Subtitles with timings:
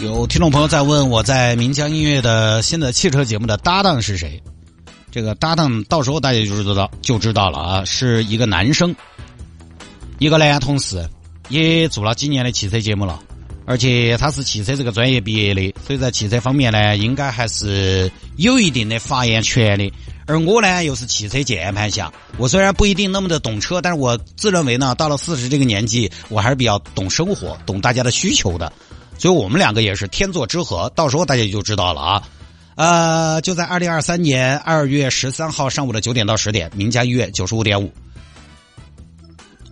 [0.00, 4.40] 有听众朋友在问我在岷江音乐的新的汽车节目的搭档是谁？
[5.10, 8.94] 这个搭档到时候大家就知道就知道了啊，是一个男生，
[10.20, 11.04] 一个男同事，
[11.48, 13.18] 也做了几年的汽车节目了，
[13.66, 19.92] 而且他是汽车这个专业毕业的，所以在汽车方面呢，应该还是有一定的发言权的。
[20.26, 28.72] 而我呢，又是汽车键盘侠，我虽然不一定那么的懂车，但是我自认为呢，到了四十这个年纪，我还是比较懂生活，懂大家的需求的。
[29.18, 32.22] 所以我们两个也是天作之合，到时候大家就知道了啊。
[32.76, 37.92] 呃，就在二零二三年二月十三号上午的九点到十点，名家医院九十五点五。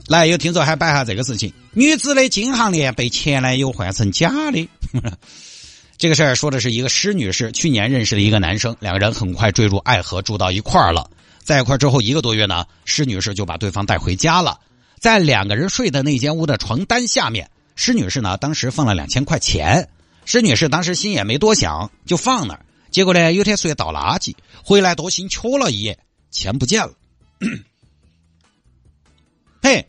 [0.09, 4.69] 来，有听众还摆下这个事情：女子的金项链被前男友换成假的。
[5.97, 11.09] 这个事儿说的是一个施女士去年认识了一个男生，两个人很快坠入爱河，住到一块儿了。
[11.43, 14.59] 在一块儿之后一个多月呢，施女士就把对方带回家了，
[14.99, 17.49] 在两个人睡的那间屋的床单下面。
[17.77, 19.89] 施女士呢，当时放了两千块钱。
[20.25, 22.67] 施女士当时心也没多想，就放那儿。
[22.91, 25.97] 结果呢，有天出去倒垃圾，回来多心瞧了一眼，
[26.31, 26.93] 钱不见了。
[29.63, 29.87] 嘿，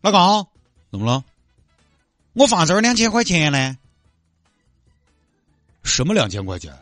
[0.00, 0.48] 老公，
[0.90, 1.24] 怎么了？
[2.32, 3.76] 我放这儿两千块钱呢？
[5.82, 6.72] 什么两千块钱？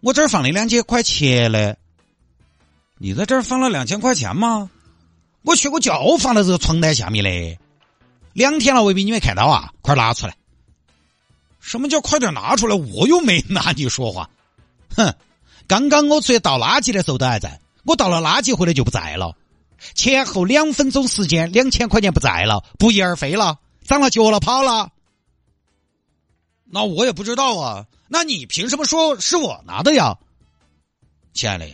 [0.00, 1.74] 我这儿放了两千块钱呢。
[2.98, 4.70] 你在这儿放了两千块钱吗？
[5.42, 7.58] 我去，我就放在这个床单下面嘞。
[8.40, 9.70] 两天了，未必你没看到啊！
[9.82, 10.34] 快拿出来！
[11.60, 12.74] 什么叫快点拿出来？
[12.74, 14.30] 我又没拿你说话。
[14.96, 15.14] 哼！
[15.68, 19.36] 刚刚我出去倒垃圾的时候都还在，我倒了垃圾回来就不在了。
[19.94, 24.90] 前后两分钟时间，两千块钱不在了，不翼而飞了，长了脚了，跑了。
[26.64, 27.84] 那我也不知道啊。
[28.08, 30.16] 那你凭什么说是我拿的呀？
[31.34, 31.68] 亲爱的，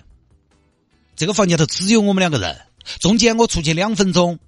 [1.14, 2.60] 这个房间头只有我们两个人，
[2.98, 4.40] 中间我出去两分钟，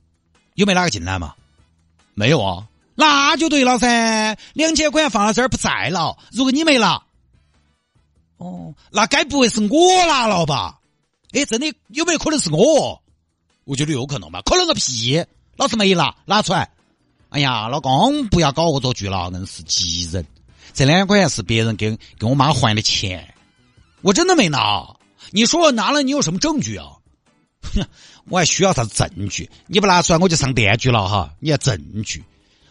[0.54, 1.36] 有没哪个进来嘛？
[2.18, 4.36] 没有啊，那就对了噻。
[4.52, 7.00] 两千块钱放到这儿不在了，如果你没拿，
[8.38, 10.80] 哦，那该不会是我拿了吧？
[11.30, 13.00] 哎，真的有没有可能是我？
[13.62, 15.24] 我觉得有可能吧，可能个屁！
[15.56, 16.68] 老子没拿，拿出来。
[17.28, 20.26] 哎呀，老公，不要搞恶作剧了，硬是急人。
[20.74, 23.32] 这两千块钱是别人给给我妈还的钱，
[24.02, 24.84] 我真的没拿。
[25.30, 26.88] 你说我拿了，你有什么证据啊？
[27.62, 27.86] 哼。
[28.30, 29.50] 我还需要啥子证据？
[29.66, 31.32] 你不拿出来，我就上电锯了哈！
[31.40, 32.22] 你要证据，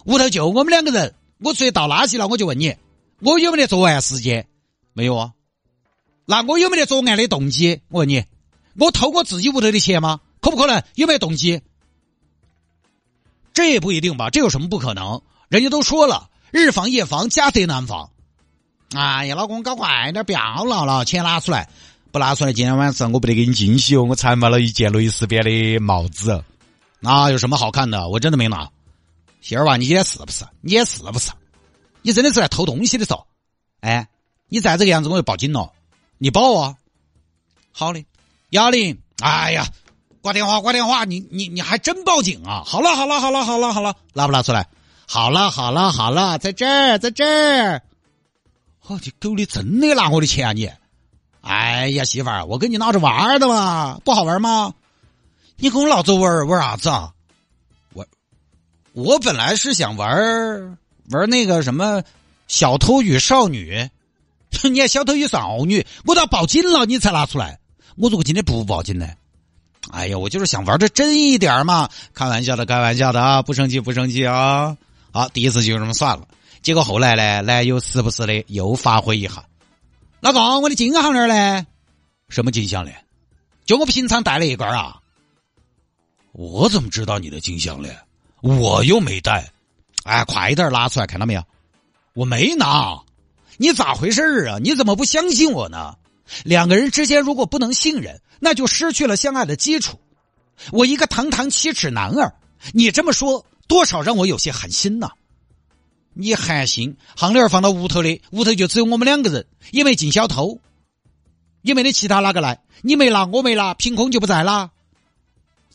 [0.05, 2.75] 屋头就我们两个人，我出去倒垃圾了，我就问你，
[3.21, 4.45] 我有没得作案时间？
[4.93, 5.31] 没有啊？
[6.25, 7.81] 那我有没得作案的动机？
[7.87, 8.23] 我问你，
[8.75, 10.19] 我偷过自己屋头的钱吗？
[10.41, 10.83] 可不可能？
[10.93, 11.61] 有没有动机？
[13.51, 14.29] 这也不一定吧？
[14.29, 15.23] 这有什么不可能？
[15.49, 18.11] 人家都说了，日防夜防，家贼难防。
[18.93, 21.67] 哎呀，老公，搞快点，不要闹了，钱拿出来。
[22.11, 24.03] 不拿出来，今天晚上我不得给你惊喜哦！
[24.03, 26.43] 我才买了一件蕾丝边的帽子，
[26.99, 28.07] 那有什么好看的？
[28.07, 28.69] 我真的没拿。
[29.41, 30.45] 媳妇儿娃，你也是不是？
[30.61, 31.31] 你也是不是？
[32.01, 33.23] 你真的是来偷东西的嗦？
[33.81, 34.07] 哎，
[34.47, 35.71] 你再这个样子，我就报警了。
[36.17, 36.75] 你报啊？
[37.71, 38.03] 好的，
[38.49, 38.97] 幺零。
[39.21, 39.67] 哎呀，
[40.21, 41.03] 挂电话，挂电话！
[41.05, 42.63] 你你你还真报警啊？
[42.65, 44.67] 好了好了好了好了好了，拿不拿出来？
[45.05, 47.81] 好了好了好了，在这儿在这儿。
[48.87, 50.69] 我的狗，你真的拿我的钱啊你？
[51.47, 54.73] 哎呀，媳妇儿，我跟你闹着玩的嘛，不好玩吗？
[55.55, 57.13] 你跟我老子玩玩啥子啊？
[57.93, 58.05] 我
[58.91, 60.77] 我本来是想玩
[61.09, 62.03] 玩那个什么
[62.49, 63.89] 小偷与少女，
[64.69, 67.59] 你还小偷与少女，我都要报警了，你才拿出来。
[67.95, 69.07] 我如果今天不报警呢？
[69.91, 74.75] 哎呀，我就是想玩的真一点嘛，开玩笑的，开玩笑的啊，不生气，不生气啊。
[75.13, 76.27] 好，第一次就这么算了。
[76.61, 79.45] 结果后来呢，男友时不时的又发挥一下。
[80.27, 81.65] 老公，我的金项链呢？
[82.27, 83.05] 什么金项链？
[83.65, 84.99] 就我平常戴了一根啊。
[86.33, 87.97] 我怎么知道你的金项链？
[88.41, 89.49] 我又没戴。
[90.03, 91.41] 哎，快点拿出来，看到没有？
[92.13, 92.99] 我没拿。
[93.55, 94.57] 你咋回事啊？
[94.61, 95.95] 你怎么不相信我呢？
[96.43, 99.97] 两个人之间如果不能信任，那就失去了相爱的基础。
[100.73, 102.35] 我一个堂堂七尺男儿，
[102.73, 105.09] 你这么说，多少让我有些寒心呐。
[106.19, 110.59] 你寒心，项链放到屋头的，屋头就只有我们两个人，也没进小偷，
[111.61, 114.71] 也没得其他哪个来，你没拿，我没拿，凭空就不在啦，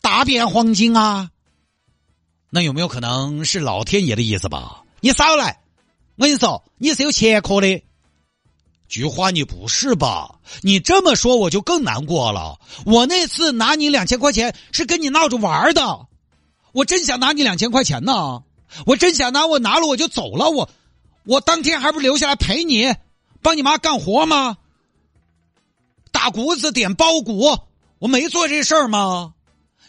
[0.00, 1.30] 大变黄金啊！
[2.50, 4.82] 那有没有可能是老天爷的意思吧？
[5.00, 5.60] 你少来！
[6.16, 7.82] 我跟你说，你是有前科的，
[8.88, 10.40] 菊花，你不是吧？
[10.62, 12.58] 你这么说我就更难过了。
[12.84, 16.06] 我那次拿你两千块钱是跟你闹着玩的，
[16.72, 18.42] 我真想拿你两千块钱呢。
[18.86, 20.50] 我真想拿，我拿了我就走了。
[20.50, 20.68] 我，
[21.24, 22.94] 我当天还不留下来陪你，
[23.42, 24.56] 帮你妈干活吗？
[26.10, 27.58] 打谷子点包谷，
[27.98, 29.34] 我没做这事儿吗？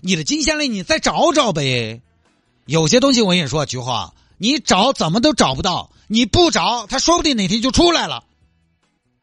[0.01, 2.01] 你的金项链你再找找呗。
[2.65, 5.91] 有些东西我跟你说，菊花，你找怎么都找不到。
[6.07, 8.24] 你不找，他说不定哪天就出来了。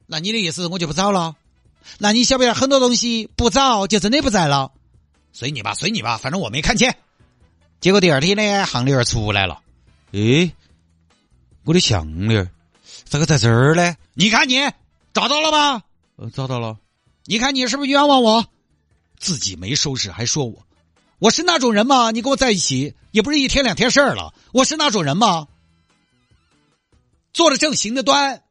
[0.07, 1.37] 那你的意思我就不找了？
[1.99, 4.73] 那你晓不晓得很多东西不找就真的不在了？
[5.33, 6.97] 随你吧，随你吧，反正我没看见。
[7.81, 9.63] 结果第二天呢，项链出来了。
[10.13, 10.53] 诶，
[11.65, 12.51] 我的项链
[13.05, 13.97] 咋个在这儿呢？
[14.13, 14.61] 你看你
[15.15, 15.83] 找到了吧？
[16.17, 16.77] 呃，找到了。
[17.25, 18.45] 你看你是不是冤枉我？
[19.19, 20.67] 自己没收拾还说我，
[21.19, 22.11] 我是那种人吗？
[22.11, 25.49] 你跟我在一起也不是一天两天事儿了，我是那种人吗？
[27.33, 28.43] 做了正行的端，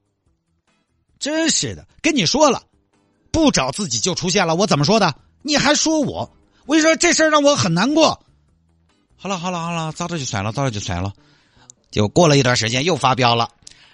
[1.20, 2.64] 真是的，跟你说了，
[3.30, 5.14] 不找自己就出现了，我怎么说的？
[5.44, 6.36] 你还说我？
[6.66, 8.26] 我跟你说这事儿让我很难过。
[9.22, 11.14] 好了好了好了，找着就算了，找着就算了。
[11.92, 13.50] 就过了一段时间，又发飙了。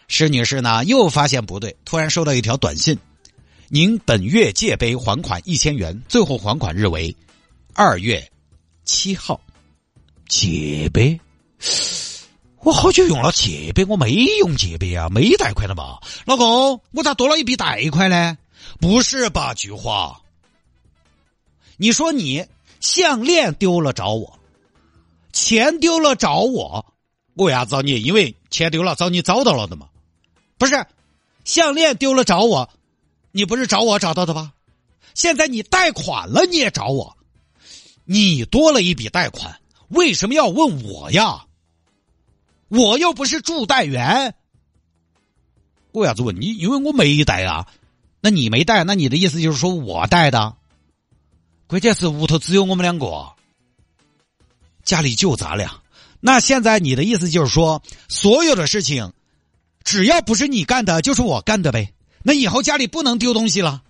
[0.08, 2.96] 施女士呢，又发现不对，突然收到一条短信。
[3.68, 7.16] 您本月借呗还款一千元，最后还款日为
[7.74, 8.32] 二月
[8.84, 9.42] 七号。
[10.28, 11.20] 借呗？
[12.60, 16.00] 我好久用了借呗，我没用借呗啊，没贷款的吧？
[16.26, 18.38] 老公，我咋多了一笔贷款呢？
[18.80, 20.22] 不是吧，菊花？
[21.78, 22.46] 你说你
[22.80, 24.40] 项链丢了找我，
[25.36, 26.86] 钱丢了找我，
[27.34, 28.02] 我为啥找你？
[28.02, 29.90] 因为钱丢了找你找到了的嘛？
[30.58, 30.86] 不是，
[31.44, 32.70] 项链丢了找我。
[33.34, 34.54] 你不是找我找到的吧？
[35.14, 37.18] 现在你贷款了，你也找我，
[38.06, 39.60] 你多了一笔贷款，
[39.90, 41.46] 为什么要问我呀？
[42.70, 44.36] 我又不是助贷员，
[45.92, 46.56] 为啥子问你？
[46.56, 47.68] 因为我没贷啊。
[48.22, 50.56] 那你没贷，那你的意思就是说我贷的？
[51.68, 53.35] 关键是屋头只有我们两个，
[54.86, 55.82] 家里就咱俩。
[56.22, 59.12] 那现在你的意思就是说，所有的事情，
[59.84, 61.94] 只要不是你干的，就是我干的呗？
[62.24, 63.84] 那以后家里不能丢东西了，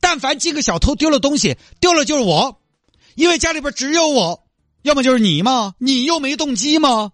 [0.00, 2.60] 但凡几个小偷丢了东西，丢了就是我，
[3.14, 4.44] 因为家里边只有我，
[4.82, 7.12] 要么就是你嘛，你又没动机嘛，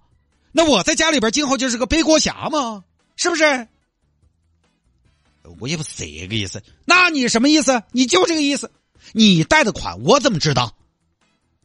[0.53, 2.83] 那我在家里边今后就是个背锅侠嘛，
[3.15, 3.69] 是不是？
[5.59, 7.83] 我也不是这个意思，那你什么意思？
[7.93, 8.71] 你就这个意思？
[9.13, 10.75] 你贷的款我怎么知道？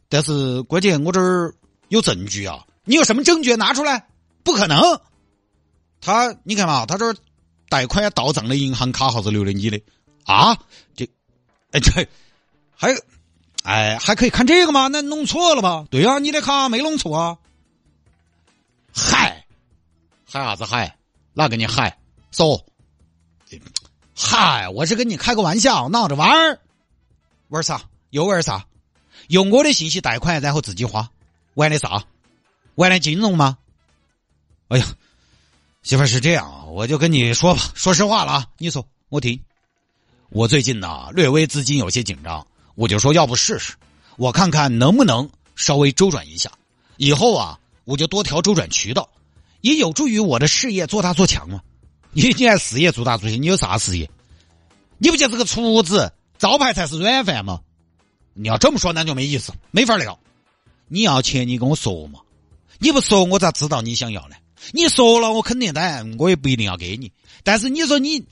[0.08, 1.54] 但是关键我这儿
[1.88, 2.64] 有证据啊！
[2.84, 4.06] 你有什么证据拿出来？
[4.42, 5.00] 不可能，
[6.00, 7.14] 他你看嘛，他这儿。
[7.68, 9.82] 贷款到账的银行卡号是留的你的
[10.24, 10.56] 啊？
[10.94, 11.04] 这，
[11.72, 12.08] 哎这，
[12.76, 12.94] 还，
[13.64, 14.86] 哎还可以看这个吗？
[14.86, 15.84] 那弄错了吧？
[15.90, 17.38] 对啊，你的卡没弄错啊。
[18.94, 19.44] 嗨，
[20.24, 20.96] 嗨啥子嗨？
[21.32, 21.98] 哪跟你嗨？
[22.30, 22.64] 说，
[24.14, 26.60] 嗨，我是跟你开个玩笑，闹着玩儿。
[27.48, 27.82] 玩啥？
[28.10, 28.64] 又玩啥？
[29.28, 31.10] 用我的信息贷款，然后自己花，
[31.54, 32.04] 玩的啥？
[32.74, 33.58] 玩的金融吗？
[34.68, 34.86] 哎呀。
[35.82, 39.40] 媳妇是这样啊，我就跟你说吧，说实话了啊，你说我听。
[40.30, 42.44] 我最近呢略微资金有些紧张，
[42.74, 43.74] 我就说要不试试，
[44.16, 46.50] 我看看能不能稍微周转一下，
[46.96, 49.08] 以后啊我就多条周转渠道，
[49.60, 51.60] 也有助于我的事业做大做强嘛。
[52.10, 54.10] 你你还事业做大做强，你有啥事业？
[54.98, 57.60] 你不就是个厨子，招牌才是软饭吗？
[58.36, 60.18] 你要这么说那就没意思，没法聊。
[60.88, 62.20] 你要钱你跟我说嘛，
[62.78, 64.36] 你不说我咋知道你想要呢？
[64.72, 67.10] 你说了，我肯定然，我也不一定要给你。
[67.42, 68.24] 但是你说你，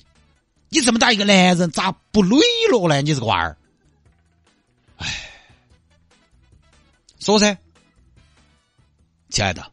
[0.68, 2.38] 你这么大一个男人，咋不磊
[2.70, 3.00] 落呢？
[3.02, 3.56] 你这个娃儿，
[4.98, 5.30] 哎，
[7.18, 7.56] 说噻，
[9.30, 9.70] 亲爱的，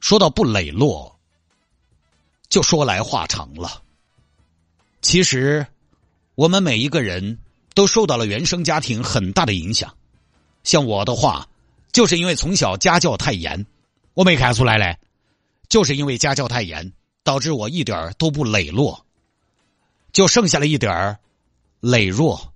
[0.00, 1.18] 说到不磊落，
[2.48, 3.82] 就说来话长了。
[5.00, 5.66] 其实，
[6.34, 7.38] 我们每一个人
[7.76, 9.94] 都受到了原生家庭很大的影响。
[10.64, 11.46] 像我的话，
[11.92, 13.66] 就是因为从小家教太严。
[14.14, 14.98] 我没看出来嘞，
[15.68, 16.90] 就是因为家教太严，
[17.22, 19.04] 导致我一点都不磊落，
[20.10, 21.18] 就剩下了一点儿
[21.80, 22.54] 磊弱。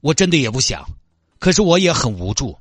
[0.00, 0.88] 我真的也不想，
[1.38, 2.56] 可是我也很无助。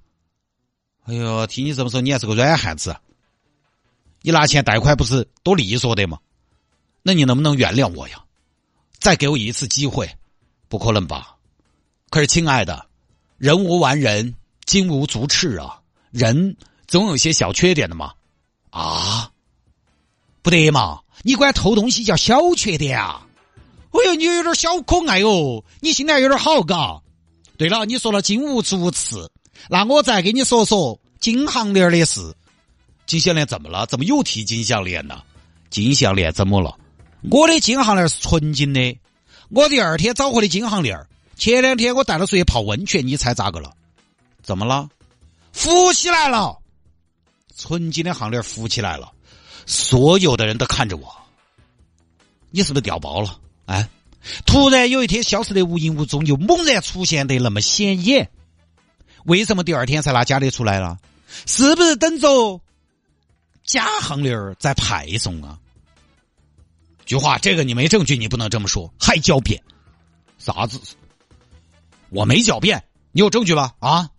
[1.06, 2.94] 哎呦，听你这么说，你还是个软汉子。
[4.22, 6.20] 你拿钱贷款不是多利索的吗？
[7.04, 8.22] 那你能不能原谅我呀？
[9.00, 10.14] 再给我一次机会？
[10.68, 11.35] 不可能吧？
[12.10, 12.86] 可是，亲爱的，
[13.38, 14.36] 人无完人，
[14.66, 15.80] 金无足赤啊，
[16.12, 16.56] 人
[16.88, 18.14] 总有些小缺点的嘛。
[18.70, 19.32] 啊，
[20.42, 21.00] 不得嘛！
[21.24, 23.26] 你管偷东西叫小缺点啊？
[23.92, 27.02] 哎呦，你有点小可爱哦，你心态有点好嘎。
[27.58, 29.30] 对了，你说了金无足赤，
[29.70, 32.36] 那我再给你说说金项链的事。
[33.06, 33.86] 金项链怎么了？
[33.86, 35.22] 怎么又提金项链呢？
[35.70, 36.78] 金项链怎么了？
[37.32, 38.98] 我的金项链是纯金的，
[39.50, 41.00] 我第二天找回的金项链
[41.36, 43.74] 前两天我带他出去泡温泉，你猜咋个了？
[44.42, 44.90] 怎么了？
[45.52, 46.58] 浮起来了，
[47.56, 49.12] 纯金的项链浮起来了，
[49.66, 51.16] 所有的人都看着我，
[52.52, 53.40] 你是不是掉包了？
[53.66, 53.90] 哎，
[54.46, 58.30] 突然有一天消失的无影无踪，又猛然出现的那么显眼，
[59.26, 60.98] 为什么第二天才拿假的出来了？
[61.46, 62.62] 是不是等着
[63.64, 65.58] 假项链在派送啊？
[67.06, 69.62] 菊花，这个你没证据，你不能这么说，还狡辩？
[70.38, 70.80] 啥子？
[72.10, 73.74] 我没狡辩，你有证据吧？
[73.80, 74.10] 啊？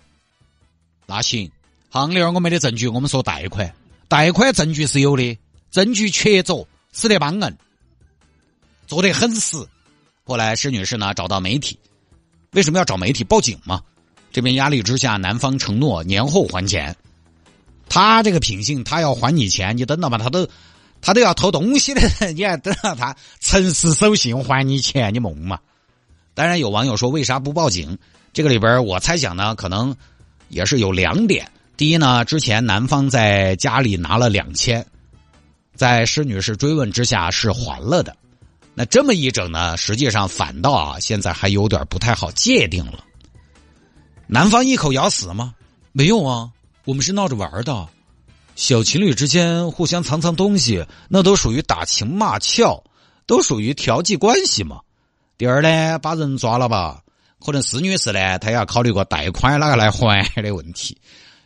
[1.06, 1.50] 那行，
[1.90, 3.74] 行里儿我没得证据，我们说贷款，
[4.08, 5.38] 贷款证据是有的，
[5.70, 7.56] 证据确凿，死得帮硬，
[8.86, 9.68] 做得很死。
[10.24, 11.78] 后来施女士呢找到媒体，
[12.52, 13.82] 为什么要找媒体报警嘛？
[14.32, 16.94] 这边压力之下，男方承诺年后还钱。
[17.88, 20.48] 他这个品性，他要还你钱，你等到吧，他都。
[21.02, 25.12] 他都要偷东西的，你还等到他诚实守信还你钱？
[25.12, 25.60] 你梦嘛？
[26.36, 27.96] 当然有网友说为啥不报警？
[28.34, 29.96] 这个里边我猜想呢，可能
[30.50, 31.50] 也是有两点。
[31.78, 34.86] 第一呢，之前男方在家里拿了两千，
[35.74, 38.14] 在施女士追问之下是还了的。
[38.74, 43.02] 那这么一整呢，实际上反倒啊，现在还有点不太好界定了。
[44.26, 45.54] 男方一口咬死吗？
[45.92, 46.50] 没有啊，
[46.84, 47.88] 我们是闹着玩的。
[48.56, 52.84] 小情侣之间互相藏藏东西，那都属于打情骂俏，
[53.24, 54.80] 都属于调剂关系嘛。
[55.38, 57.02] 第二呢，把人抓了吧，
[57.44, 60.96] 可能施女士呢，她要考虑个贷款哪个来还的问题，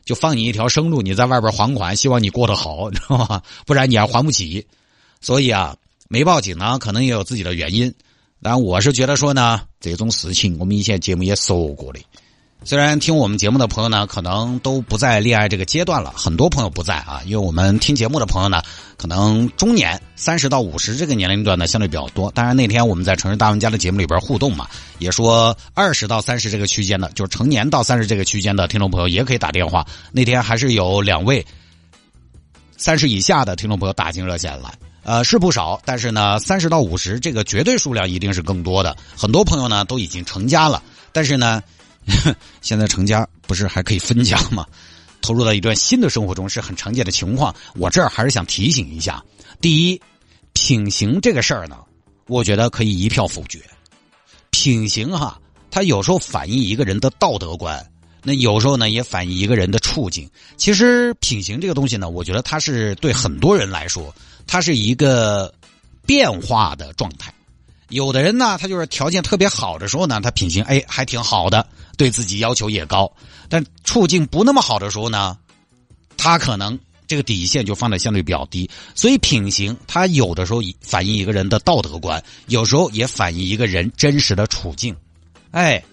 [0.05, 3.43] 就放你一条生路，你在外边还款，希望你过得好， 知道吗？
[3.67, 4.67] 不然你还还不起。
[5.21, 5.77] 所以啊，
[6.09, 7.93] 没报警呢，可能也有自己的原因。
[8.43, 12.01] 但我是觉得说呢，这种事情我们以前节目也说过的。
[12.63, 18.63] 虽然听我们节目的朋友呢，可能都不在恋爱这个阶段了，很多朋友不在啊，因为我们听节目的朋友呢，
[18.99, 22.31] 可能中年三十到五十这个年龄段呢相对比较多。
[22.33, 29.87] 当然那天我们在城市大玩家的节目里边互动嘛，也说二十到三十这个区间的，就是成年到三十这个区间的听众朋友也可以打电话。
[30.13, 31.45] 那天还是有两位
[32.77, 34.71] 三十以下的听众朋友打进热线来，
[35.03, 38.95] 呃是不少，但是呢三十到五十这个绝对数量一定是更多的。
[39.17, 41.63] 很多朋友呢都已经成家了，但是呢。
[42.61, 44.67] 现在成家不是还可以分家吗？
[45.23, 47.55] 投入到一段新的生活中是很常见的情况。
[47.77, 49.23] 我这儿还是想提醒一下：
[49.61, 50.01] 第一，
[50.55, 51.77] 品行这个事儿呢，
[52.27, 53.61] 我觉得可以一票否决。
[54.51, 55.39] 品行哈，
[55.71, 57.87] 它有时候反映一个人的道德观，
[58.23, 60.29] 那有时候呢也反映一个人的处境。
[60.57, 64.15] 其实品行这个东西呢，我觉得它是对很多人来说，
[64.47, 65.55] 它是一个
[66.07, 67.33] 变化的状态。
[67.91, 71.65] 有的人呢，他就是条件特别好的时候呢，他品行哎还挺好的。
[71.99, 73.13] 对自己要求也高，
[73.47, 75.37] 但处境不那么好的时候呢，
[76.17, 78.71] 他可能这个底线就放的相对比较低。
[78.95, 84.97] 所以品行，它有的时候反映一个人的道德观，有时候也反映一个人真实的处境。
[85.51, 85.85] 哎，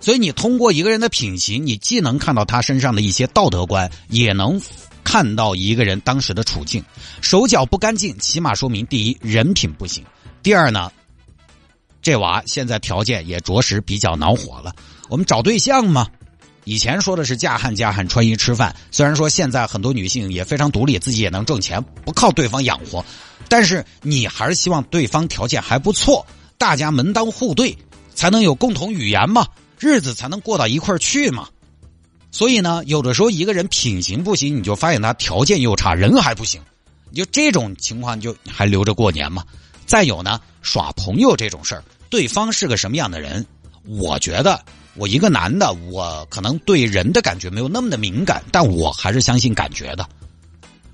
[0.00, 4.60] 所以你通过一个人的品行，你既能看到他身上的一些道德观，也能
[5.04, 6.82] 看到一个人当时的处境。
[7.20, 10.04] 手脚不干净，起码说明第一人品不行，
[10.42, 10.90] 第二呢，
[12.06, 14.72] 这娃现在条件也着实比较恼火了。
[15.08, 16.06] 我们找对象嘛，
[16.62, 18.72] 以前说的是嫁汉嫁汉穿衣吃饭。
[18.92, 23.04] 虽然说现在很多女性也非常独立，自己也能挣钱，不靠对方养活，
[23.48, 26.24] 但是你还是希望对方条件还不错，
[26.56, 27.76] 大家门当户对，
[28.14, 29.44] 才能有共同语言嘛，
[29.76, 31.48] 日子才能过到一块去嘛。
[32.30, 36.60] 所以呢，有的时候一个人品行不行，你就发现他条件又差，人还不行，
[37.10, 39.44] 你就这种情况就还留着过年嘛。
[39.86, 43.44] 再有呢，耍朋友这种事儿，对方是个什么样的人，
[43.84, 44.62] 我觉得。
[44.98, 50.08] 我一个男的，我可能对人的感觉没有那么的敏感，但我还是相信感觉的。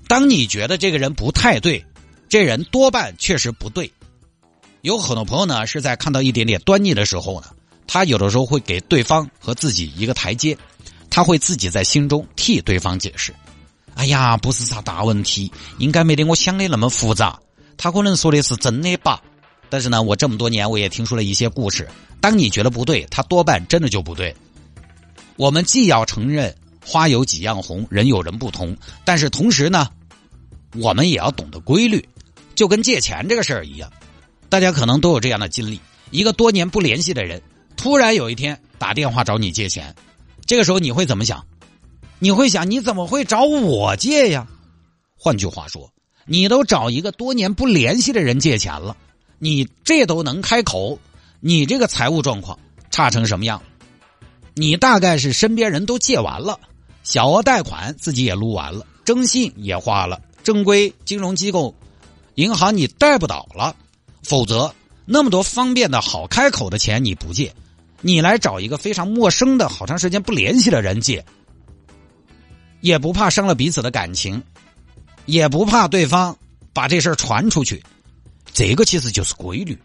[0.09, 1.81] 当你觉得这个人不太对，
[2.27, 3.89] 这人多半确实不对。
[4.81, 7.47] 有很多朋友呢是在看到一点点端倪的时候呢，
[7.87, 10.57] 他有的时候会给对方和自己一个台阶，
[11.09, 13.33] 他会自己在心中替对方解释。
[13.95, 17.39] 哎呀，不是啥大问题，应该没得我想的那么复杂。
[17.77, 19.21] 他可能说的是真的吧？
[19.73, 21.89] 但是呢，我这么多年我也听说了一些故事。
[22.21, 24.31] 当你觉得不对，他多半真的就不对。
[25.35, 29.89] 我们既要承认花有几样红，人有人不同，但是同时呢，
[30.75, 32.07] 我们也要懂得规律。
[32.53, 33.91] 就跟借钱这个事儿一样，
[34.47, 35.79] 大家可能都有这样的经历：
[36.11, 37.41] 一个多年不联系的人，
[37.75, 39.95] 突然有一天打电话找你借钱，
[40.45, 41.43] 这个时候你会怎么想？
[42.19, 44.47] 你会想你怎么会找我借呀？
[45.17, 45.91] 换句话说，
[46.27, 48.95] 你都找一个多年不联系的人借钱了，
[49.43, 50.97] 你这都能开口？
[51.41, 52.57] 你这个财务状况
[52.89, 53.61] 差成什么样？
[54.53, 56.57] 你大概是身边人都借完了，
[57.03, 61.75] 小额贷款自己也撸完了，征信也花了，正规金融机构、
[62.35, 63.75] 银行你贷不倒了，
[64.23, 64.73] 否则
[65.03, 67.53] 那么多方便的好开口的钱你不借，
[67.99, 71.25] 你来找一个非常陌生的好长时间不联系的人借，
[72.79, 74.41] 也不怕伤了彼此的感情，
[75.25, 76.37] 也不怕对方
[76.71, 77.83] 把这事传出去，
[78.53, 79.77] 这个其实就是规律，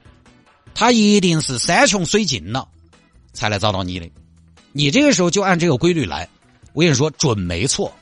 [0.74, 2.68] 他一定是山穷水尽了
[3.32, 4.10] 才来找到你的，
[4.72, 6.28] 你这个时候就按这个规律来，
[6.72, 7.92] 我跟你说准没错，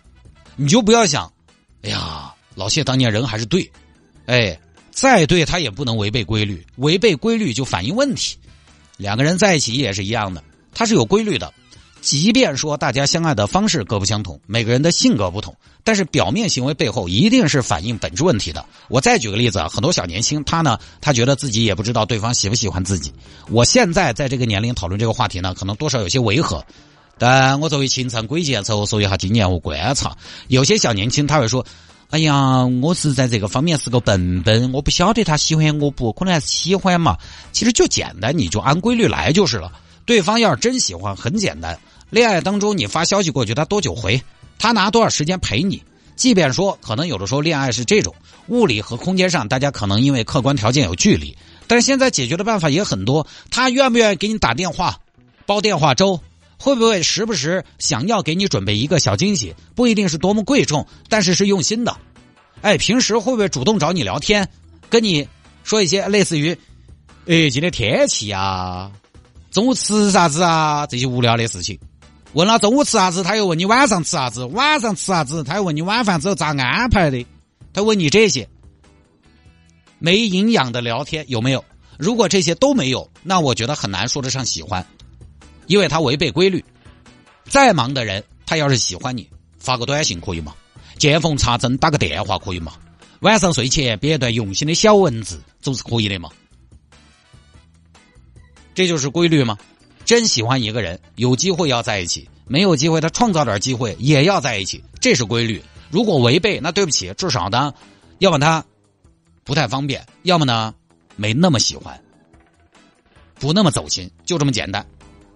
[0.56, 1.32] 你就不要想，
[1.82, 3.70] 哎呀，老谢当年人还是对，
[4.26, 4.58] 哎。
[4.90, 8.38] 再对他也不能违背规律，违背规律就反映问题。
[8.96, 10.42] 两个人在一起也是一样的，
[10.72, 11.52] 他是有规律的。
[12.06, 18.64] 即便说大家相爱的方式各不相同，每个人的性格不同，但是表面行为背后一定是反映本质问题的。
[18.86, 23.12] 我再举个例子啊，很多小年轻他呢，他觉得自己也不知道对方喜不喜欢自己。
[23.50, 26.64] 我现在在这个年龄讨论这个话题呢，可能多少有些违和，
[27.18, 31.66] 但我作为情场鬼见愁，说一下今年我观察，有些小年轻他会说。
[32.10, 37.16] 哎呀，我是在这个方面是个笨笨，我不晓得他喜欢我不，可能还是喜欢嘛。
[37.50, 39.72] 其实就简单，你就按规律来就是了。
[40.04, 41.76] 对方要是真喜欢，很简单。
[42.16, 44.18] 恋爱当中，你发消息过去，他多久回？
[44.58, 45.82] 他拿多少时间陪你？
[46.16, 48.14] 即便说可能有的时候恋爱是这种
[48.46, 53.26] 物理和空间上，大家可能因为客观条件有距离，但是现在解决的办法也很多。
[53.50, 54.98] 他愿不愿意给你打电话，
[55.44, 56.18] 煲电话粥？
[56.58, 59.54] 会不会时不时想要给你准备一个小惊喜？
[59.74, 61.94] 不一定是多么贵重，但是是用心的。
[62.62, 64.48] 哎，平时会不会主动找你聊天，
[64.88, 65.28] 跟你
[65.64, 66.56] 说一些类似于
[67.28, 68.90] “哎，今天天气呀，
[69.50, 71.78] 中午吃啥子啊”这些无聊的事情？
[72.36, 77.24] 问了中午吃啥子，他又问你晚上吃啥子，晚上吃啥子，他又问你晚饭之后咋安排的？
[77.72, 78.46] 他问你这些
[79.98, 81.64] 没营养的聊天有没有？
[81.98, 84.86] 如果这些都没有，那我觉得很难说得上喜欢。
[85.66, 86.62] 因为他违背规律，
[87.48, 89.26] 再忙的人，他要是喜欢你，
[89.58, 90.54] 发个短信可以吗？
[90.98, 92.74] 见缝插针打个电话可以吗？
[93.20, 96.28] 晚上睡前编一段用心的小文字，总是可以的嘛？
[98.74, 99.56] 这就是规律吗？
[100.06, 105.60] 真喜欢一个人，有机会要在一起，没有机会他创造点机会也要在一起，这是规律。
[105.90, 107.74] 如果违背，那对不起，至少呢，
[108.20, 108.64] 要么他
[109.42, 110.72] 不太方便，要么呢
[111.16, 112.00] 没那么喜欢，
[113.34, 114.86] 不那么走心，就这么简单。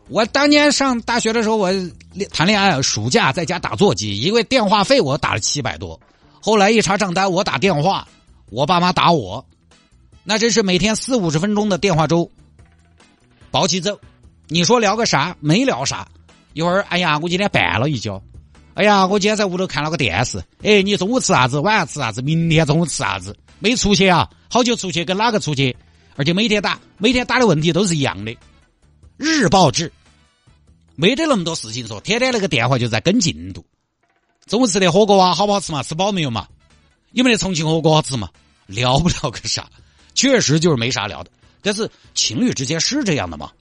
[0.09, 1.73] 我当年上大学的时候，我
[2.31, 6.01] 谈恋爱，暑假在家打座机，因为电话费我打了七百多。
[6.41, 8.07] 后来一查账单，我打电话，
[8.51, 9.45] 我爸妈打我，
[10.23, 12.31] 那真是每天四五十分钟的电话粥，
[13.51, 13.99] 薄起走。
[14.53, 15.37] 你说聊个啥？
[15.39, 16.09] 没聊啥。
[16.55, 18.21] 一会儿，哎呀，我今天绊了一跤。
[18.75, 20.43] 哎呀，我今天在屋头看了个电视。
[20.65, 21.61] 哎，你中午吃啥子？
[21.61, 22.21] 晚上吃啥子？
[22.21, 23.37] 明天中午吃啥子？
[23.61, 24.29] 没出去啊？
[24.51, 25.05] 好久出去？
[25.05, 25.77] 跟哪个出去？
[26.17, 28.37] 而且每天打，每天打的问题都是一样的，
[29.17, 29.93] 日报制。
[30.97, 33.65] 没得那么多事情说，天天那个电话就在跟进度。
[34.47, 35.81] 中午吃的火锅啊，好不好吃嘛？
[35.85, 36.49] 吃饱没有嘛？
[37.13, 38.29] 有没得重庆火锅好吃嘛？
[38.67, 39.71] 聊不了个啥，
[40.13, 41.31] 确实就是没啥聊的。
[41.63, 43.53] 但是情侣之间是这样的吗？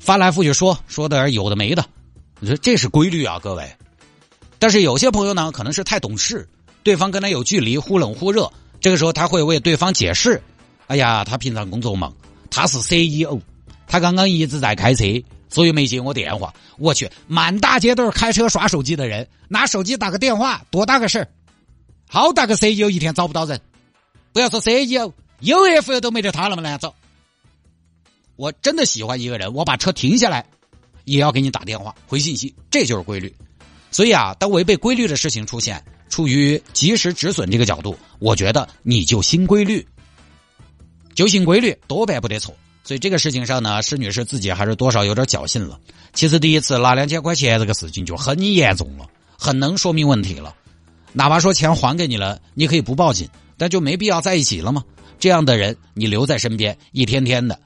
[0.00, 1.84] 翻来覆去说说点有的没的，
[2.40, 3.70] 你说这是规律啊，各位。
[4.58, 6.48] 但是有些朋友呢，可能是太懂事，
[6.82, 10.42] 对方跟他有距离，忽冷忽热，这个时候他会为对方解释：
[10.88, 12.12] 哎呀，他平常工作忙，
[12.50, 13.38] 他是 CEO，
[13.86, 15.04] 他刚刚一直在开车。
[15.52, 21.28] 所以没接我电话，我去，满大街都是开车耍手机的人，拿手机打个电话多大个事儿，
[22.08, 23.60] 好大个 CEO 一天找不到人，
[24.32, 26.94] 不要说 CEO，UFO 都没得他那么难找。
[28.40, 30.46] 我真的喜欢一个人，我把车停下来，
[31.04, 33.30] 也要给你打电话回信息，这就是规律。
[33.90, 39.86] 所以啊，当违背规律的事情出现，出于及时止损这个角度，我觉得你就新规律，
[41.14, 42.56] 就新规律多半不得错。
[42.82, 45.78] 所以这个事情上呢，施女士自己还是多少有点侥幸了。
[46.14, 49.06] 其实第一次拿两千块钱这个事情就很严重了，
[49.38, 50.54] 很能说明问题了。
[51.12, 54.82] 哪怕说钱还给你了，你可以不报警，但就没必要在一起了吗？
[55.18, 57.60] 这样的人你留在身边，一天天的，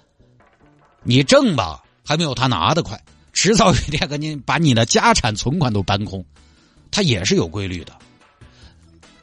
[1.05, 3.01] 你挣吧还没有他拿的快，
[3.33, 6.25] 迟早有一天给你把你的家产存款都搬空，
[6.91, 7.93] 他也是有规律的。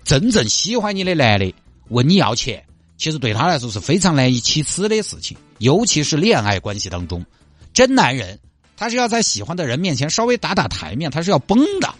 [0.03, 1.53] 真正喜欢你的男的
[1.89, 2.63] 问你要钱。
[2.97, 7.25] 其实对他来说是非常难以启齿的事情，尤其是恋爱关系当中，
[7.73, 8.37] 真男人
[8.77, 11.91] 他是要在喜欢的人面前稍微打打台面，他是要崩的。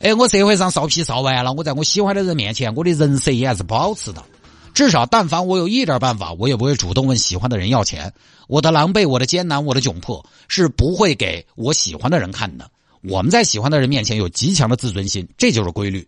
[0.00, 4.24] 哎，我社会上臊皮臊完了，我在我喜欢的人面前，我的人设也还是保持的。
[4.78, 8.14] 至少，但凡我有一点办法，我也不会主动问喜欢的人要钱。
[8.46, 12.70] 我的狼狈，我的艰难，我的窘迫，是不会给我喜欢的人看的。
[13.02, 16.06] 我们在喜欢的人面前有极强的自尊心，这就是规律。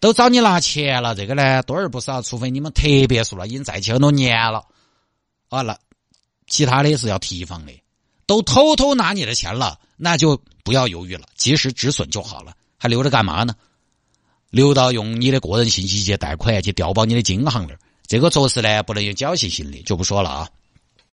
[0.00, 4.64] 都找你拿钱了，这个呢多而不少，除非你们特别熟了，已经在一起很多年了，
[5.48, 5.78] 啊，那
[6.48, 7.72] 其他的是要提防的。
[8.26, 13.54] 都偷偷拿你的钱了，那就不要犹豫了，及时止损就好了，还留着干嘛呢？
[14.50, 17.78] 留到用你的个人信息去贷款，去调包你的金行那儿，
[18.10, 20.48] 这个做事呢不能有侥幸心理，就不说了啊。